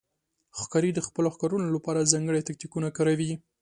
ښکاري 0.59 0.91
د 0.93 0.99
خپلو 1.07 1.27
ښکارونو 1.35 1.67
لپاره 1.75 2.09
ځانګړي 2.13 2.41
تاکتیکونه 2.47 2.87
کاروي. 2.97 3.33